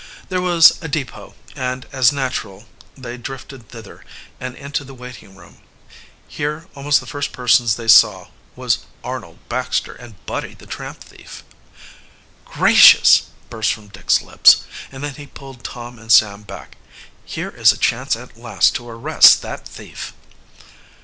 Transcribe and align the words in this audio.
There 0.29 0.41
was 0.41 0.79
a 0.81 0.87
depot, 0.87 1.35
and 1.55 1.85
as 1.91 2.11
natural 2.11 2.65
they 2.97 3.17
drifted 3.17 3.69
thither, 3.69 4.03
and 4.39 4.55
into 4.55 4.83
the 4.83 4.95
waiting 4.95 5.35
room. 5.35 5.59
Here 6.27 6.67
almost 6.73 6.99
the 7.01 7.05
first 7.05 7.31
persons 7.31 7.75
they 7.75 7.87
saw 7.87 8.29
was 8.55 8.79
Arnold 9.03 9.37
Baxter 9.47 9.93
and 9.93 10.15
Buddy 10.25 10.55
the 10.55 10.65
tramp 10.65 11.01
thief. 11.03 11.43
"Gracious!" 12.45 13.27
burst 13.51 13.73
from 13.73 13.89
Dick's 13.89 14.23
lips, 14.23 14.63
and 14.91 15.03
then 15.03 15.13
he 15.13 15.27
pulled 15.27 15.63
Tom 15.63 15.99
and 15.99 16.11
Sam 16.11 16.41
back. 16.41 16.77
"Here 17.23 17.51
is 17.51 17.71
a 17.71 17.77
chance 17.77 18.15
at 18.15 18.35
last 18.35 18.73
to 18.77 18.89
arrest 18.89 19.43
that 19.43 19.67
thief!" 19.67 20.15